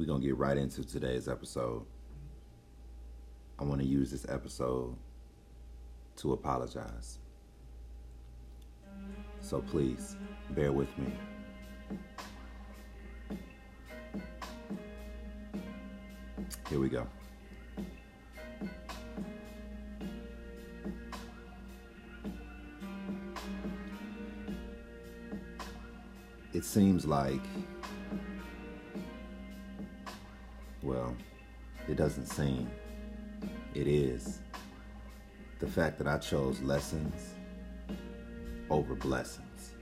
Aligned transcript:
we're 0.00 0.06
going 0.06 0.22
to 0.22 0.26
get 0.26 0.38
right 0.38 0.56
into 0.56 0.82
today's 0.82 1.28
episode. 1.28 1.84
I 3.58 3.64
want 3.64 3.82
to 3.82 3.86
use 3.86 4.10
this 4.10 4.24
episode 4.30 4.96
to 6.16 6.32
apologize. 6.32 7.18
So 9.42 9.60
please, 9.60 10.16
bear 10.52 10.72
with 10.72 10.88
me. 10.96 11.12
Here 16.70 16.80
we 16.80 16.88
go. 16.88 17.06
It 26.54 26.64
seems 26.64 27.04
like, 27.04 27.42
well, 30.82 31.14
it 31.88 31.96
doesn't 31.96 32.26
seem, 32.26 32.70
it 33.74 33.86
is. 33.86 34.40
The 35.58 35.66
fact 35.66 35.98
that 35.98 36.06
I 36.08 36.18
chose 36.18 36.60
lessons 36.62 37.34
over 38.70 38.94
blessings. 38.94 39.72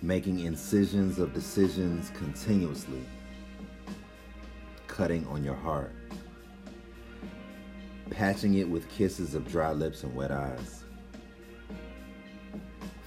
Making 0.00 0.40
incisions 0.40 1.18
of 1.18 1.34
decisions 1.34 2.10
continuously, 2.14 3.04
cutting 4.86 5.26
on 5.26 5.44
your 5.44 5.54
heart, 5.54 5.92
patching 8.10 8.54
it 8.54 8.68
with 8.68 8.88
kisses 8.88 9.34
of 9.34 9.46
dry 9.46 9.72
lips 9.72 10.02
and 10.02 10.14
wet 10.14 10.32
eyes, 10.32 10.84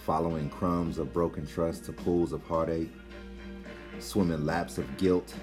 following 0.06 0.50
crumbs 0.50 1.00
of 1.00 1.12
broken 1.12 1.48
trust 1.48 1.86
to 1.86 1.92
pools 1.92 2.32
of 2.32 2.44
heartache, 2.44 2.92
swimming 4.06 4.46
laps 4.46 4.78
of 4.78 4.98
guilt, 4.98 5.34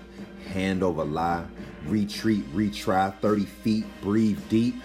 hand 0.49 0.83
over 0.83 1.05
lie, 1.05 1.45
retreat, 1.87 2.45
retry, 2.55 3.15
30 3.21 3.45
feet, 3.45 3.85
breathe 4.01 4.41
deep, 4.49 4.77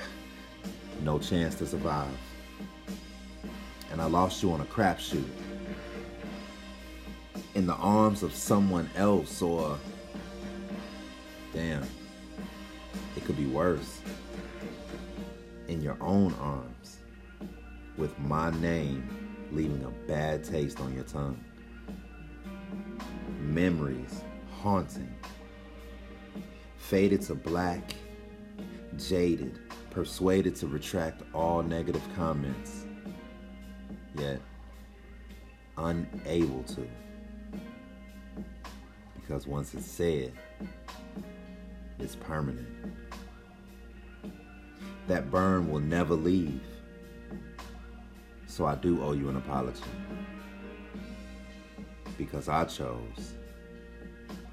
no 1.04 1.20
chance 1.20 1.56
to 1.56 1.66
survive. 1.66 2.12
And 3.92 4.02
I 4.02 4.06
lost 4.06 4.44
you 4.44 4.52
on 4.52 4.62
a 4.62 4.66
crapshoot. 4.66 5.28
In 7.56 7.66
the 7.66 7.76
arms 7.76 8.24
of 8.24 8.34
someone 8.34 8.90
else, 8.96 9.42
or 9.42 9.78
damn, 11.54 11.84
it 13.16 13.26
could 13.26 13.38
be 13.38 13.48
worse. 13.48 14.02
In 15.68 15.82
your 15.82 15.98
own 16.02 16.34
arms, 16.36 16.98
with 17.98 18.18
my 18.20 18.52
name 18.60 19.10
leaving 19.52 19.84
a 19.84 20.08
bad 20.08 20.44
taste 20.44 20.80
on 20.80 20.94
your 20.94 21.04
tongue. 21.06 21.44
Memories 23.48 24.22
haunting, 24.62 25.16
faded 26.78 27.22
to 27.24 27.34
black, 27.34 27.96
jaded, 28.98 29.58
persuaded 29.90 30.56
to 30.58 30.68
retract 30.68 31.24
all 31.34 31.64
negative 31.64 32.04
comments, 32.16 32.86
yet 34.16 34.42
unable 35.78 36.62
to. 36.64 36.88
Because 39.16 39.48
once 39.48 39.74
it's 39.74 39.90
said, 39.90 40.34
it's 42.00 42.16
permanent. 42.16 42.68
That 45.08 45.32
burn 45.32 45.72
will 45.72 45.80
never 45.80 46.16
leave. 46.16 46.62
So 48.46 48.66
I 48.66 48.76
do 48.76 49.02
owe 49.02 49.14
you 49.14 49.30
an 49.30 49.38
apology. 49.38 49.82
Because 52.18 52.50
I 52.50 52.66
chose 52.66 53.36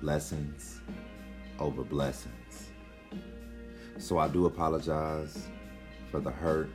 lessons 0.03 0.81
over 1.59 1.83
blessings. 1.83 2.71
So 3.99 4.19
I 4.19 4.29
do 4.29 4.47
apologize 4.47 5.49
for 6.11 6.21
the 6.21 6.31
hurt 6.31 6.69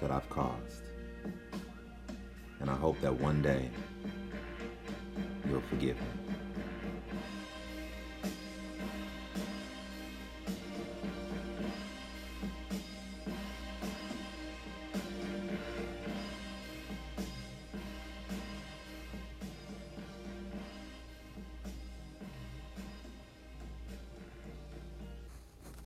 that 0.00 0.10
I've 0.10 0.28
caused. 0.30 0.82
And 2.60 2.70
I 2.70 2.74
hope 2.74 3.00
that 3.00 3.18
one 3.20 3.42
day 3.42 3.70
you'll 5.48 5.62
forgive 5.62 5.96
me. 5.96 6.25